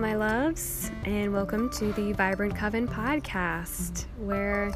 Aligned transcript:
My 0.00 0.14
loves, 0.14 0.92
and 1.06 1.32
welcome 1.32 1.68
to 1.70 1.92
the 1.94 2.12
Vibrant 2.12 2.54
Coven 2.54 2.86
podcast, 2.86 4.04
where 4.18 4.72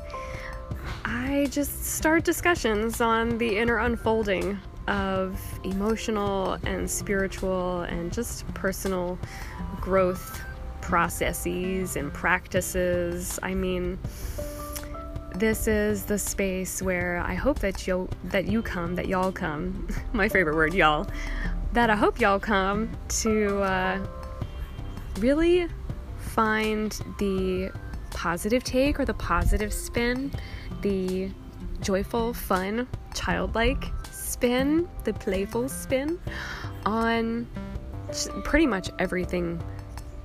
I 1.05 1.47
just 1.49 1.85
start 1.85 2.25
discussions 2.25 3.01
on 3.01 3.39
the 3.39 3.57
inner 3.57 3.79
unfolding 3.79 4.59
of 4.89 5.41
emotional 5.63 6.55
and 6.65 6.91
spiritual 6.91 7.83
and 7.83 8.13
just 8.13 8.53
personal 8.55 9.17
growth 9.81 10.43
processes 10.81 11.95
and 11.95 12.13
practices. 12.13 13.39
I 13.45 13.55
mean, 13.55 14.01
this 15.37 15.69
is 15.69 16.05
the 16.05 16.19
space 16.19 16.83
where 16.83 17.19
I 17.21 17.35
hope 17.35 17.61
that 17.61 17.87
you 17.87 18.09
that 18.25 18.49
you 18.49 18.61
come, 18.61 18.97
that 18.97 19.07
y'all 19.07 19.31
come. 19.31 19.87
My 20.13 20.29
favorite 20.29 20.57
word, 20.57 20.75
y'all. 20.75 21.07
That 21.75 21.91
I 21.91 21.97
hope 21.97 22.21
y'all 22.21 22.41
come 22.41 22.91
to 23.21 23.61
uh, 23.63 24.07
really 25.19 25.69
find 26.19 26.93
the 27.19 27.71
positive 28.11 28.65
take 28.65 29.01
or 29.01 29.05
the 29.05 29.15
positive 29.15 29.73
spin, 29.73 30.33
the 30.83 31.31
joyful, 31.81 32.33
fun, 32.33 32.87
childlike 33.15 33.85
spin, 34.11 34.89
the 35.05 35.13
playful 35.13 35.69
spin 35.69 36.19
on 36.87 37.47
pretty 38.45 38.67
much 38.67 38.91
everything 38.99 39.63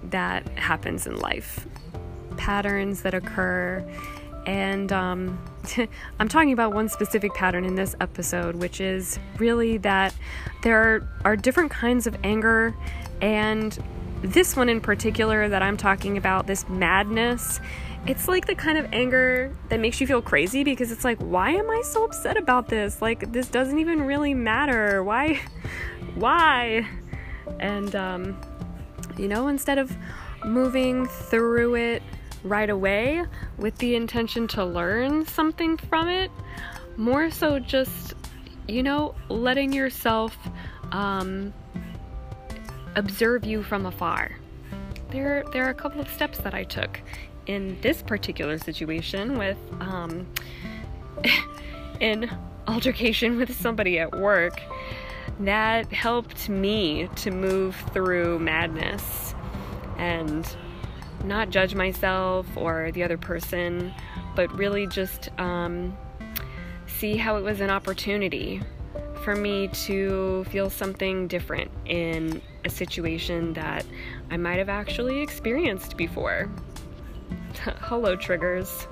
that 0.03 0.47
happens 0.57 1.07
in 1.07 1.17
life. 1.17 1.67
Patterns 2.37 3.01
that 3.01 3.13
occur, 3.13 3.83
and 4.45 4.91
um, 4.91 5.39
I'm 6.19 6.27
talking 6.27 6.53
about 6.53 6.73
one 6.73 6.87
specific 6.87 7.33
pattern 7.33 7.65
in 7.65 7.75
this 7.75 7.95
episode, 7.99 8.55
which 8.55 8.79
is 8.79 9.19
really 9.37 9.77
that 9.79 10.13
there 10.63 10.81
are, 10.81 11.09
are 11.25 11.35
different 11.35 11.71
kinds 11.71 12.07
of 12.07 12.15
anger 12.23 12.75
and 13.21 13.77
this 14.21 14.55
one 14.55 14.69
in 14.69 14.81
particular 14.81 15.47
that 15.49 15.61
I'm 15.61 15.77
talking 15.77 16.17
about, 16.17 16.47
this 16.47 16.67
madness, 16.67 17.59
it's 18.07 18.27
like 18.27 18.47
the 18.47 18.55
kind 18.55 18.77
of 18.77 18.87
anger 18.93 19.55
that 19.69 19.79
makes 19.79 19.99
you 19.99 20.07
feel 20.07 20.21
crazy 20.21 20.63
because 20.63 20.91
it's 20.91 21.03
like, 21.03 21.19
why 21.19 21.51
am 21.51 21.69
I 21.69 21.81
so 21.83 22.05
upset 22.05 22.37
about 22.37 22.69
this? 22.69 23.01
Like, 23.01 23.31
this 23.31 23.47
doesn't 23.47 23.79
even 23.79 24.01
really 24.01 24.33
matter. 24.33 25.03
Why? 25.03 25.39
Why? 26.15 26.87
And, 27.59 27.95
um, 27.95 28.39
you 29.17 29.27
know, 29.27 29.47
instead 29.47 29.77
of 29.77 29.95
moving 30.45 31.05
through 31.05 31.75
it 31.75 32.03
right 32.43 32.69
away 32.69 33.23
with 33.57 33.77
the 33.77 33.95
intention 33.95 34.47
to 34.47 34.65
learn 34.65 35.25
something 35.25 35.77
from 35.77 36.07
it, 36.07 36.31
more 36.95 37.29
so 37.29 37.59
just, 37.59 38.13
you 38.67 38.81
know, 38.81 39.13
letting 39.29 39.73
yourself, 39.73 40.35
um, 40.91 41.53
observe 42.97 43.45
you 43.45 43.61
from 43.63 43.85
afar. 43.85 44.31
There, 45.11 45.43
there 45.53 45.65
are 45.65 45.69
a 45.69 45.75
couple 45.75 46.01
of 46.01 46.09
steps 46.09 46.39
that 46.39 46.53
I 46.53 46.63
took 46.63 46.99
in 47.45 47.79
this 47.81 48.01
particular 48.01 48.57
situation 48.57 49.37
with, 49.37 49.57
um, 49.79 50.27
altercation 52.67 53.37
with 53.37 53.55
somebody 53.55 53.99
at 53.99 54.19
work 54.19 54.59
that 55.39 55.93
helped 55.93 56.49
me 56.49 57.07
to 57.15 57.31
move 57.31 57.75
through 57.93 58.39
madness 58.39 59.35
and 59.97 60.57
not 61.23 61.51
judge 61.51 61.75
myself 61.75 62.45
or 62.55 62.91
the 62.93 63.03
other 63.03 63.17
person, 63.17 63.93
but 64.35 64.51
really 64.53 64.87
just 64.87 65.29
um, 65.39 65.95
see 66.87 67.15
how 67.15 67.37
it 67.37 67.43
was 67.43 67.61
an 67.61 67.69
opportunity 67.69 68.61
for 69.23 69.35
me 69.35 69.67
to 69.67 70.45
feel 70.45 70.69
something 70.69 71.27
different 71.27 71.69
in 71.85 72.41
a 72.67 72.69
situation 72.69 73.53
that 73.53 73.85
I 74.29 74.35
might 74.35 74.57
have 74.57 74.67
actually 74.67 75.21
experienced 75.21 75.95
before. 75.95 76.49
Hello, 77.63 78.15
triggers. 78.17 78.87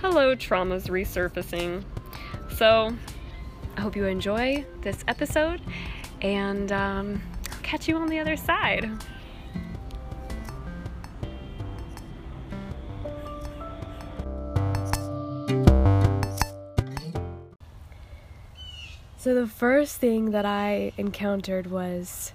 Hello, 0.00 0.34
traumas 0.34 0.88
resurfacing. 0.88 1.84
So, 2.56 2.94
I 3.76 3.80
hope 3.80 3.94
you 3.94 4.06
enjoy 4.06 4.66
this 4.82 5.04
episode, 5.06 5.60
and 6.20 6.72
um, 6.72 7.22
catch 7.62 7.86
you 7.86 7.96
on 7.96 8.08
the 8.08 8.18
other 8.18 8.36
side. 8.36 8.90
So 19.16 19.34
the 19.34 19.46
first 19.46 19.96
thing 19.96 20.30
that 20.30 20.44
I 20.44 20.92
encountered 20.98 21.68
was 21.68 22.32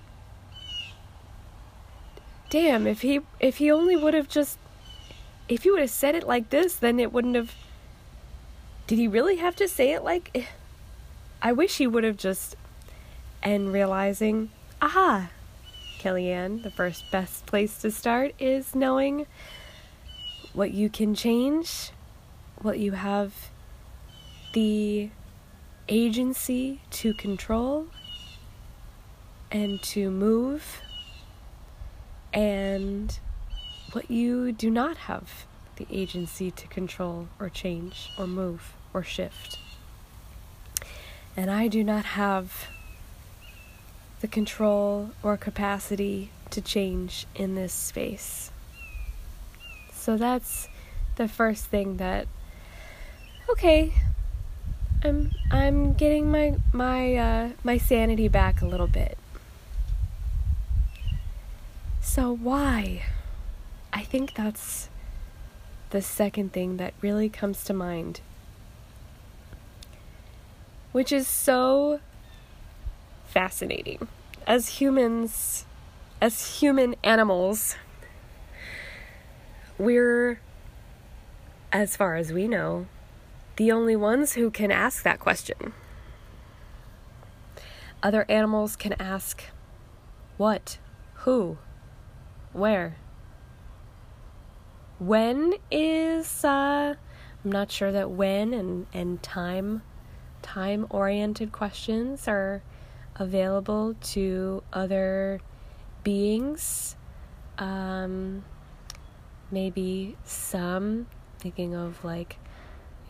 damn, 2.52 2.86
if 2.86 3.02
he 3.02 3.22
if 3.40 3.58
he 3.58 3.72
only 3.72 3.96
would 3.96 4.14
have 4.14 4.30
just 4.30 4.60
if 5.50 5.64
he 5.64 5.72
would 5.72 5.80
have 5.80 5.90
said 5.90 6.14
it 6.14 6.28
like 6.28 6.52
this, 6.52 6.76
then 6.76 7.00
it 7.00 7.12
wouldn't 7.12 7.36
have 7.36 7.56
Did 8.86 9.00
he 9.00 9.08
really 9.08 9.38
have 9.38 9.56
to 9.56 9.68
say 9.68 9.94
it 9.94 10.04
like 10.04 10.30
eh, 10.36 10.46
I 11.42 11.54
wish 11.54 11.78
he 11.78 11.88
would 11.88 12.04
have 12.04 12.18
just 12.18 12.56
and 13.42 13.74
realizing, 13.74 14.52
aha, 14.80 15.32
Kellyanne, 15.98 16.62
the 16.62 16.70
first 16.70 17.10
best 17.10 17.48
place 17.48 17.82
to 17.82 17.90
start 17.90 18.36
is 18.38 18.76
knowing 18.76 19.26
what 20.54 20.72
you 20.72 20.90
can 20.90 21.16
change, 21.16 21.92
what 22.62 22.78
you 22.78 22.92
have 22.92 23.50
the 24.54 25.10
agency 25.88 26.82
to 26.92 27.14
control 27.14 27.88
and 29.50 29.82
to 29.82 30.12
move, 30.12 30.82
and 32.34 33.20
what 33.92 34.10
you 34.10 34.52
do 34.52 34.70
not 34.70 34.98
have 34.98 35.46
the 35.76 35.88
agency 35.92 36.52
to 36.52 36.68
control 36.68 37.28
or 37.40 37.50
change 37.50 38.12
or 38.18 38.28
move 38.28 38.74
or 38.94 39.04
shift. 39.04 39.58
And 41.36 41.50
I 41.50 41.68
do 41.68 41.84
not 41.84 42.06
have 42.06 42.68
the 44.20 44.28
control 44.28 45.12
or 45.24 45.38
capacity 45.38 46.30
to 46.52 46.62
change 46.62 47.26
in 47.34 47.56
this 47.56 47.74
space. 47.74 48.52
So 49.94 50.18
that's 50.18 50.68
the 51.16 51.28
first 51.28 51.66
thing 51.66 51.98
that 51.98 52.28
okay, 53.50 53.94
I'm 55.04 55.32
I'm 55.52 55.94
getting 55.94 56.30
my 56.32 56.56
my 56.74 57.16
uh, 57.16 57.50
my 57.64 57.78
sanity 57.78 58.28
back 58.28 58.62
a 58.62 58.66
little 58.66 58.88
bit. 58.88 59.18
So 62.14 62.36
why? 62.36 63.04
I 63.94 64.04
think 64.04 64.34
that's 64.34 64.90
the 65.92 66.02
second 66.02 66.52
thing 66.52 66.76
that 66.76 66.94
really 67.00 67.30
comes 67.30 67.64
to 67.64 67.74
mind. 67.74 68.20
Which 70.92 71.14
is 71.14 71.26
so 71.26 72.02
fascinating. 73.28 74.10
As 74.46 74.82
humans, 74.82 75.66
as 76.20 76.60
human 76.60 76.98
animals, 77.02 77.78
we're, 79.78 80.42
as 81.72 81.96
far 81.96 82.18
as 82.18 82.34
we 82.34 82.46
know, 82.46 82.88
the 83.56 83.72
only 83.72 83.96
ones 83.96 84.34
who 84.34 84.52
can 84.52 84.70
ask 84.70 85.02
that 85.04 85.22
question. 85.22 85.72
Other 88.04 88.26
animals 88.28 88.76
can 88.76 89.00
ask 89.00 89.46
what, 90.36 90.78
who, 91.24 91.58
where. 92.54 92.98
When 95.00 95.56
is 95.72 96.46
uh 96.46 96.96
I'm 97.44 97.52
not 97.52 97.72
sure 97.72 97.92
that 97.92 98.12
when 98.12 98.54
and 98.54 98.88
and 98.94 99.22
time 99.24 99.82
time 100.42 100.86
oriented 100.90 101.52
questions 101.52 102.28
are 102.28 102.62
available 103.16 103.96
to 104.14 104.64
other 104.72 105.42
beings. 106.04 106.96
Um 107.58 108.44
maybe 109.50 110.16
some 110.24 111.08
thinking 111.40 111.76
of 111.76 112.04
like 112.06 112.38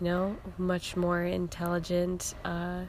you 0.01 0.07
know, 0.07 0.37
much 0.57 0.95
more 0.95 1.21
intelligent 1.21 2.33
uh, 2.43 2.81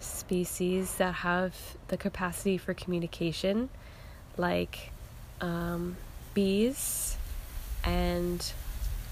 species 0.00 0.94
that 0.96 1.14
have 1.14 1.54
the 1.86 1.96
capacity 1.96 2.58
for 2.58 2.74
communication, 2.74 3.70
like 4.36 4.91
um, 5.42 5.96
bees 6.32 7.18
and 7.84 8.52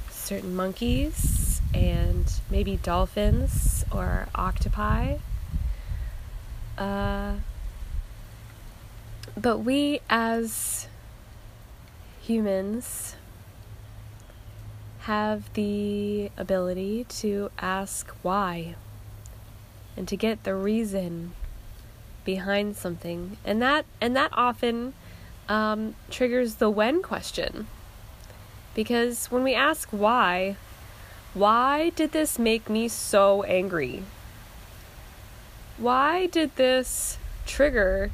certain 0.09 0.55
monkeys 0.55 1.61
and 1.75 2.33
maybe 2.49 2.77
dolphins 2.77 3.85
or 3.93 4.29
octopi. 4.35 5.17
Uh, 6.79 7.35
but 9.37 9.59
we 9.59 10.01
as 10.09 10.87
humans 12.21 13.17
have 15.01 15.53
the 15.55 16.31
ability 16.37 17.05
to 17.09 17.51
ask 17.59 18.11
why 18.23 18.75
and 19.97 20.07
to 20.07 20.17
get 20.17 20.45
the 20.45 20.55
reason 20.55 21.33
behind 22.25 22.77
something 22.77 23.37
and 23.45 23.61
that 23.63 23.85
and 24.01 24.15
that 24.15 24.31
often 24.35 24.93
um, 25.51 25.97
triggers 26.11 26.55
the 26.55 26.71
when 26.71 27.03
question. 27.03 27.67
Because 28.73 29.27
when 29.27 29.43
we 29.43 29.53
ask 29.53 29.91
why, 29.91 30.57
why 31.35 31.91
did 31.91 32.13
this 32.13 32.39
make 32.39 32.71
me 32.71 32.87
so 32.89 33.43
angry? 33.43 34.05
Why 35.77 36.27
did 36.27 36.55
this 36.55 37.19
trigger 37.47 38.13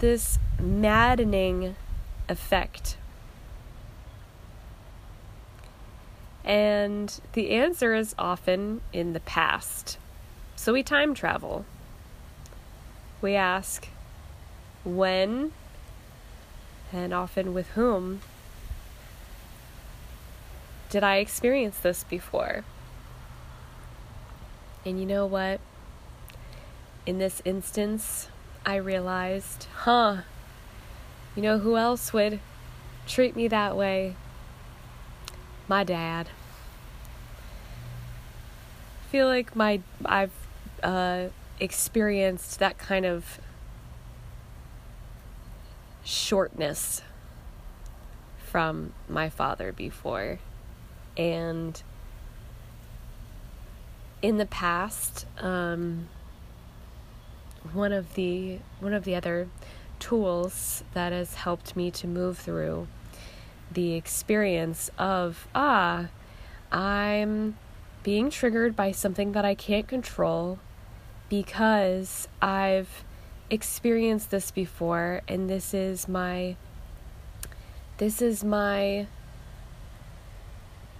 this 0.00 0.38
maddening 0.60 1.76
effect? 2.28 2.96
And 6.44 7.20
the 7.34 7.50
answer 7.50 7.94
is 7.94 8.16
often 8.18 8.80
in 8.92 9.12
the 9.12 9.20
past. 9.20 9.96
So 10.56 10.72
we 10.72 10.82
time 10.82 11.14
travel. 11.14 11.64
We 13.20 13.36
ask 13.36 13.86
when 14.84 15.52
and 16.92 17.14
often 17.14 17.54
with 17.54 17.68
whom 17.70 18.20
did 20.90 21.02
I 21.02 21.16
experience 21.16 21.78
this 21.78 22.04
before? 22.04 22.64
And 24.84 25.00
you 25.00 25.06
know 25.06 25.24
what? 25.24 25.60
In 27.06 27.18
this 27.18 27.40
instance, 27.44 28.28
I 28.66 28.76
realized, 28.76 29.66
huh, 29.84 30.18
you 31.34 31.42
know 31.42 31.58
who 31.58 31.76
else 31.76 32.12
would 32.12 32.40
treat 33.06 33.34
me 33.34 33.48
that 33.48 33.76
way? 33.76 34.16
My 35.66 35.82
dad. 35.82 36.28
I 39.00 39.10
feel 39.10 39.28
like 39.28 39.56
my 39.56 39.80
I've 40.04 40.32
uh, 40.82 41.28
experienced 41.58 42.58
that 42.58 42.76
kind 42.76 43.06
of 43.06 43.38
shortness 46.04 47.02
from 48.38 48.92
my 49.08 49.28
father 49.28 49.72
before. 49.72 50.38
And 51.16 51.82
in 54.20 54.38
the 54.38 54.46
past, 54.46 55.26
um, 55.38 56.08
one 57.72 57.92
of 57.92 58.14
the 58.14 58.58
one 58.80 58.92
of 58.92 59.04
the 59.04 59.14
other 59.14 59.48
tools 59.98 60.82
that 60.94 61.12
has 61.12 61.34
helped 61.34 61.76
me 61.76 61.90
to 61.90 62.06
move 62.06 62.38
through 62.38 62.88
the 63.70 63.94
experience 63.94 64.90
of 64.98 65.46
ah, 65.54 66.08
I'm 66.70 67.56
being 68.02 68.30
triggered 68.30 68.74
by 68.74 68.92
something 68.92 69.32
that 69.32 69.44
I 69.44 69.54
can't 69.54 69.86
control 69.86 70.58
because 71.28 72.28
I've 72.40 73.04
experienced 73.50 74.30
this 74.30 74.50
before 74.50 75.22
and 75.28 75.48
this 75.48 75.74
is 75.74 76.08
my 76.08 76.56
this 77.98 78.22
is 78.22 78.42
my 78.42 79.06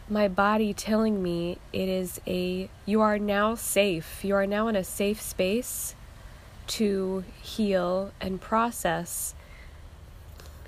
my 0.09 0.29
body 0.29 0.75
telling 0.75 1.23
me 1.23 1.59
it 1.73 1.89
is 1.89 2.21
a 2.27 2.69
you 2.85 3.01
are 3.01 3.19
now 3.19 3.55
safe. 3.55 4.25
You 4.25 4.35
are 4.35 4.47
now 4.47 4.69
in 4.69 4.77
a 4.77 4.85
safe 4.85 5.21
space 5.21 5.95
to 6.67 7.25
heal 7.41 8.13
and 8.21 8.41
process 8.41 9.35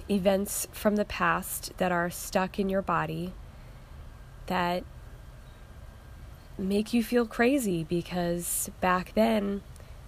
events 0.09 0.67
from 0.73 0.97
the 0.97 1.05
past 1.05 1.77
that 1.77 1.93
are 1.93 2.11
stuck 2.11 2.59
in 2.59 2.69
your 2.69 2.83
body 2.83 3.33
that 4.47 4.83
make 6.57 6.93
you 6.93 7.03
feel 7.03 7.27
crazy 7.27 7.85
because 7.85 8.71
back 8.81 9.13
then 9.15 9.63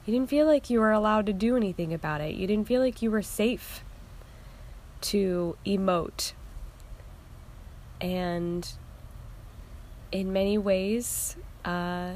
you 0.07 0.13
didn't 0.13 0.31
feel 0.31 0.47
like 0.47 0.71
you 0.71 0.79
were 0.79 0.93
allowed 0.93 1.27
to 1.27 1.33
do 1.33 1.57
anything 1.57 1.93
about 1.93 2.21
it. 2.21 2.37
You 2.37 2.47
didn't 2.47 2.69
feel 2.69 2.81
like 2.81 3.03
you 3.03 3.11
were 3.11 3.23
safe 3.23 3.83
to 5.03 5.57
emote. 5.67 6.33
And 8.01 8.69
in 10.13 10.33
many 10.33 10.59
ways, 10.59 11.37
uh, 11.65 12.13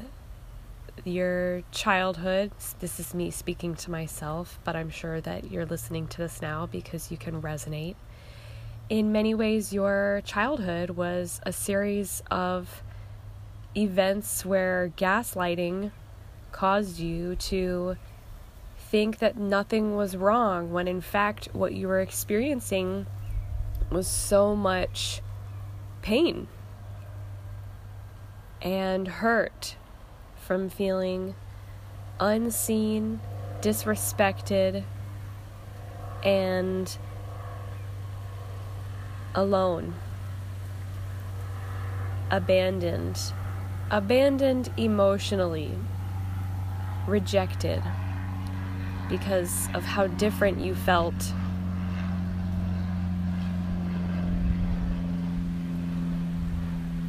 your 1.03 1.63
childhood, 1.71 2.51
this 2.79 2.99
is 2.99 3.13
me 3.13 3.29
speaking 3.29 3.75
to 3.75 3.91
myself, 3.91 4.57
but 4.63 4.75
I'm 4.75 4.89
sure 4.89 5.19
that 5.21 5.51
you're 5.51 5.65
listening 5.65 6.07
to 6.07 6.17
this 6.19 6.41
now 6.41 6.65
because 6.67 7.11
you 7.11 7.17
can 7.17 7.41
resonate. 7.41 7.95
In 8.89 9.11
many 9.11 9.33
ways, 9.33 9.73
your 9.73 10.21
childhood 10.23 10.91
was 10.91 11.41
a 11.45 11.51
series 11.51 12.23
of 12.31 12.83
events 13.75 14.45
where 14.45 14.91
gaslighting 14.97 15.91
caused 16.51 16.99
you 16.99 17.35
to 17.35 17.97
think 18.77 19.19
that 19.19 19.37
nothing 19.37 19.95
was 19.95 20.17
wrong 20.17 20.71
when 20.71 20.87
in 20.87 21.01
fact 21.01 21.47
what 21.53 21.73
you 21.73 21.87
were 21.87 22.01
experiencing 22.01 23.05
was 23.89 24.07
so 24.07 24.55
much 24.55 25.21
pain 26.01 26.47
and 28.61 29.07
hurt 29.07 29.75
from 30.35 30.69
feeling 30.69 31.35
unseen, 32.19 33.19
disrespected, 33.61 34.83
and 36.23 36.97
alone, 39.33 39.95
abandoned, 42.29 43.19
abandoned 43.89 44.71
emotionally, 44.77 45.71
rejected 47.07 47.81
because 49.09 49.67
of 49.73 49.83
how 49.83 50.07
different 50.07 50.59
you 50.59 50.73
felt. 50.73 51.13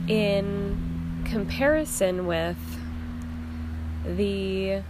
In 0.08 1.24
comparison 1.24 2.26
with 2.26 2.58
the 4.04 4.82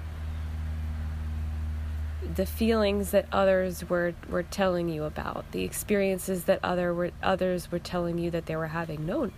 the 2.35 2.47
feelings 2.47 3.11
that 3.11 3.27
others 3.31 3.89
were 3.89 4.15
were 4.29 4.43
telling 4.43 4.89
you 4.89 5.05
about, 5.05 5.45
the 5.53 5.63
experiences 5.63 6.45
that 6.45 6.59
other 6.63 6.95
were 6.95 7.11
others 7.23 7.71
were 7.71 7.79
telling 7.79 8.19
you 8.19 8.31
that 8.31 8.47
they 8.47 8.57
were 8.57 8.69
having. 8.69 9.05
No, 9.05 9.31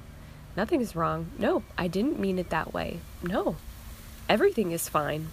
nothing's 0.56 0.94
wrong. 0.94 1.30
No, 1.38 1.64
I 1.76 1.88
didn't 1.88 2.20
mean 2.20 2.38
it 2.38 2.50
that 2.50 2.72
way. 2.72 3.00
No. 3.22 3.56
Everything 4.28 4.72
is 4.72 4.88
fine. 4.88 5.28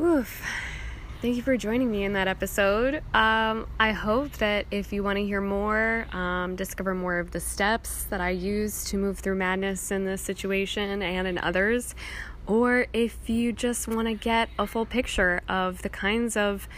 Oof. 0.00 0.44
Thank 1.20 1.34
you 1.34 1.42
for 1.42 1.56
joining 1.56 1.90
me 1.90 2.04
in 2.04 2.12
that 2.12 2.28
episode. 2.28 3.02
Um, 3.12 3.66
I 3.80 3.90
hope 3.90 4.30
that 4.34 4.66
if 4.70 4.92
you 4.92 5.02
want 5.02 5.16
to 5.18 5.24
hear 5.24 5.40
more, 5.40 6.06
um, 6.12 6.54
discover 6.54 6.94
more 6.94 7.18
of 7.18 7.32
the 7.32 7.40
steps 7.40 8.04
that 8.04 8.20
I 8.20 8.30
use 8.30 8.84
to 8.84 8.96
move 8.96 9.18
through 9.18 9.34
madness 9.34 9.90
in 9.90 10.04
this 10.04 10.22
situation 10.22 11.02
and 11.02 11.26
in 11.26 11.36
others, 11.38 11.96
or 12.46 12.86
if 12.92 13.28
you 13.28 13.52
just 13.52 13.88
want 13.88 14.06
to 14.06 14.14
get 14.14 14.48
a 14.56 14.68
full 14.68 14.86
picture 14.86 15.40
of 15.48 15.82
the 15.82 15.88
kinds 15.88 16.36
of 16.36 16.68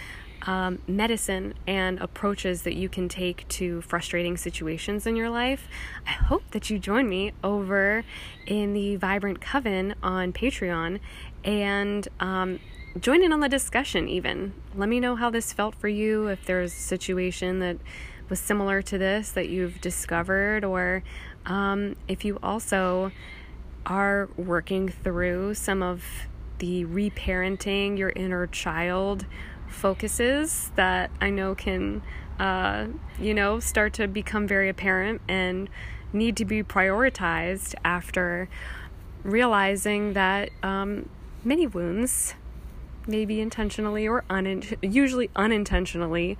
um, 0.47 0.81
medicine 0.87 1.53
and 1.67 1.99
approaches 1.99 2.63
that 2.63 2.75
you 2.75 2.89
can 2.89 3.11
take 3.11 3.47
to 3.49 3.83
frustrating 3.83 4.39
situations 4.39 5.07
in 5.07 5.17
your 5.17 5.29
life, 5.29 5.69
I 6.07 6.13
hope 6.13 6.51
that 6.53 6.71
you 6.71 6.79
join 6.79 7.11
me 7.11 7.33
over 7.45 8.05
in 8.47 8.73
the 8.73 8.97
Vibrant 8.97 9.43
Coven 9.43 9.95
on 10.03 10.33
Patreon 10.33 11.01
and 11.45 12.09
um, 12.21 12.59
join 12.99 13.23
in 13.23 13.33
on 13.33 13.41
the 13.41 13.49
discussion, 13.49 14.09
even. 14.09 14.53
Let 14.75 14.89
me 14.89 14.99
know 14.99 15.17
how 15.17 15.31
this 15.31 15.53
felt 15.53 15.75
for 15.75 15.89
you, 15.89 16.27
if 16.27 16.45
there's 16.45 16.73
a 16.73 16.77
situation 16.77 17.61
that 17.61 17.77
was 18.29 18.41
similar 18.41 18.83
to 18.83 18.99
this 18.99 19.31
that 19.33 19.49
you've 19.49 19.81
discovered, 19.81 20.65
or 20.65 21.03
um, 21.47 21.97
if 22.09 22.25
you 22.25 22.39
also 22.43 23.13
are 23.87 24.29
working 24.37 24.89
through 24.89 25.55
some 25.55 25.83
of 25.83 26.05
the 26.59 26.85
reparenting 26.85 27.97
your 27.97 28.11
inner 28.11 28.47
child 28.47 29.25
focuses 29.69 30.71
that 30.77 31.11
I 31.21 31.31
know 31.31 31.55
can, 31.55 32.03
uh, 32.39 32.89
you 33.19 33.35
know, 33.35 33.61
start 33.61 33.95
to 33.95 34.09
become 34.09 34.47
very 34.47 34.69
apparent 34.69 35.23
and 35.29 35.71
need 36.13 36.37
to 36.37 36.45
be 36.45 36.63
prioritized 36.63 37.75
after 37.85 38.49
realizing 39.23 40.13
that 40.15 40.51
um, 40.63 41.09
many 41.45 41.67
wounds 41.67 42.35
maybe 43.07 43.41
intentionally 43.41 44.07
or 44.07 44.25
usually 44.83 45.31
unintentionally, 45.37 46.39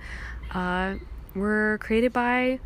uh, 0.53 0.95
were 1.33 1.77
created 1.81 2.11
by 2.13 2.59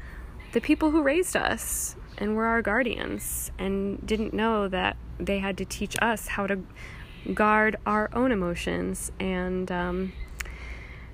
the 0.53 0.61
people 0.61 0.91
who 0.91 1.01
raised 1.01 1.35
us 1.35 1.95
and 2.17 2.35
were 2.35 2.45
our 2.45 2.61
guardians 2.61 3.51
and 3.59 4.05
didn't 4.05 4.33
know 4.33 4.67
that 4.67 4.97
they 5.19 5.39
had 5.39 5.57
to 5.57 5.65
teach 5.65 5.95
us 6.01 6.27
how 6.27 6.47
to 6.47 6.59
guard 7.33 7.75
our 7.85 8.09
own 8.13 8.31
emotions. 8.31 9.11
And 9.19 9.71
um, 9.71 10.13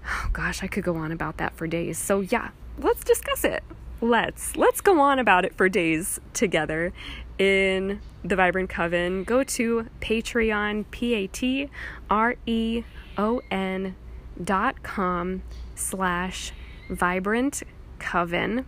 oh 0.06 0.30
gosh, 0.34 0.64
I 0.64 0.68
could 0.68 0.84
go 0.84 0.96
on 0.96 1.12
about 1.12 1.38
that 1.38 1.56
for 1.56 1.68
days. 1.68 1.98
So, 1.98 2.22
yeah, 2.22 2.50
let's 2.78 3.04
discuss 3.04 3.44
it. 3.44 3.64
Let's 4.02 4.58
let's 4.58 4.82
go 4.82 5.00
on 5.00 5.20
about 5.20 5.46
it 5.46 5.56
for 5.56 5.70
days 5.70 6.20
together 6.34 6.92
in 7.38 8.02
the 8.24 8.36
Vibrant 8.36 8.70
Coven. 8.70 9.24
Go 9.24 9.44
to 9.44 9.88
Patreon, 10.02 10.86
P 10.92 11.14
A 11.14 11.28
T 11.28 11.70
R 12.10 12.36
E 12.46 12.84
O 13.18 13.42
N 13.50 13.96
dot 14.44 14.84
com 14.84 15.44
slash 15.76 16.52
vibrant 16.90 17.64
coven 18.00 18.66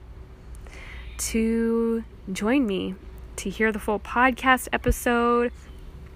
to 1.17 2.03
join 2.31 2.65
me 2.65 2.95
to 3.35 3.49
hear 3.49 3.71
the 3.71 3.79
full 3.79 3.99
podcast 3.99 4.67
episode 4.71 5.51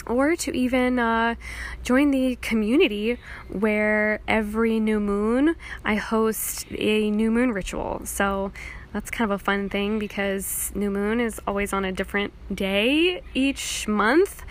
or 0.06 0.36
to 0.36 0.56
even 0.56 1.00
uh, 1.00 1.36
join 1.84 2.12
the 2.12 2.38
community 2.38 3.18
where 3.50 4.22
every 4.28 4.80
new 4.80 5.00
moon 5.00 5.56
I 5.84 5.96
host 5.96 6.66
a 6.72 7.12
new 7.12 7.30
moon 7.30 7.52
ritual. 7.52 8.02
So 8.06 8.52
that's 8.94 9.12
kind 9.12 9.32
of 9.32 9.40
a 9.40 9.44
fun 9.44 9.70
thing 9.70 10.00
because 10.00 10.72
new 10.76 10.90
moon 10.90 11.20
is 11.20 11.40
always 11.48 11.74
on 11.74 11.86
a 11.86 11.92
different 11.92 12.34
day 12.54 13.22
each 13.34 13.88
month. 13.88 14.44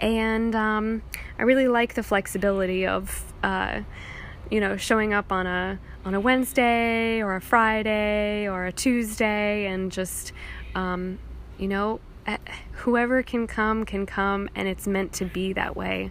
And 0.00 0.54
um, 0.54 1.02
I 1.38 1.42
really 1.42 1.68
like 1.68 1.94
the 1.94 2.02
flexibility 2.02 2.86
of, 2.86 3.32
uh, 3.42 3.80
you 4.50 4.60
know, 4.60 4.76
showing 4.76 5.12
up 5.12 5.32
on 5.32 5.46
a 5.46 5.78
on 6.04 6.14
a 6.14 6.20
Wednesday 6.20 7.20
or 7.20 7.34
a 7.34 7.40
Friday 7.40 8.48
or 8.48 8.66
a 8.66 8.72
Tuesday 8.72 9.66
and 9.66 9.90
just, 9.90 10.32
um, 10.74 11.18
you 11.58 11.66
know, 11.66 12.00
whoever 12.72 13.22
can 13.22 13.46
come 13.46 13.84
can 13.84 14.06
come 14.06 14.48
and 14.54 14.68
it's 14.68 14.86
meant 14.86 15.12
to 15.12 15.24
be 15.24 15.52
that 15.52 15.76
way 15.76 16.10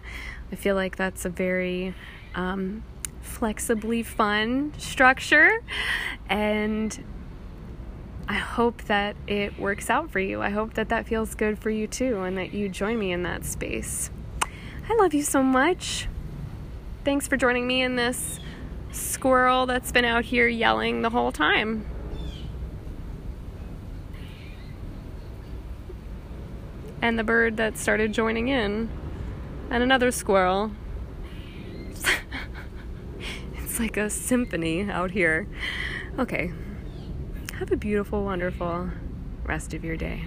i 0.50 0.56
feel 0.56 0.74
like 0.74 0.96
that's 0.96 1.24
a 1.24 1.28
very 1.28 1.94
um, 2.34 2.82
flexibly 3.20 4.02
fun 4.02 4.72
structure 4.78 5.62
and 6.28 7.04
i 8.28 8.34
hope 8.34 8.82
that 8.84 9.16
it 9.26 9.58
works 9.58 9.90
out 9.90 10.10
for 10.10 10.20
you 10.20 10.40
i 10.40 10.50
hope 10.50 10.74
that 10.74 10.88
that 10.88 11.06
feels 11.06 11.34
good 11.34 11.58
for 11.58 11.70
you 11.70 11.86
too 11.86 12.22
and 12.22 12.38
that 12.38 12.52
you 12.52 12.68
join 12.68 12.98
me 12.98 13.10
in 13.10 13.22
that 13.22 13.44
space 13.44 14.10
i 14.88 14.94
love 14.96 15.12
you 15.12 15.22
so 15.22 15.42
much 15.42 16.06
thanks 17.04 17.26
for 17.26 17.36
joining 17.36 17.66
me 17.66 17.82
in 17.82 17.96
this 17.96 18.38
squirrel 18.92 19.66
that's 19.66 19.92
been 19.92 20.04
out 20.04 20.24
here 20.26 20.46
yelling 20.48 21.02
the 21.02 21.10
whole 21.10 21.32
time 21.32 21.84
and 27.00 27.18
the 27.18 27.24
bird 27.24 27.56
that 27.56 27.78
started 27.78 28.12
joining 28.12 28.48
in, 28.48 28.88
and 29.70 29.82
another 29.82 30.10
squirrel. 30.10 30.72
it's 33.54 33.78
like 33.78 33.96
a 33.96 34.10
symphony 34.10 34.90
out 34.90 35.12
here. 35.12 35.46
Okay. 36.18 36.52
Have 37.58 37.72
a 37.72 37.76
beautiful, 37.76 38.22
wonderful 38.22 38.88
rest 39.42 39.74
of 39.74 39.84
your 39.84 39.96
day. 39.96 40.26